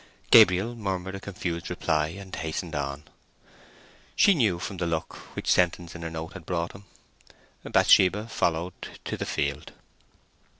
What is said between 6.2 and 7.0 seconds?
had brought him.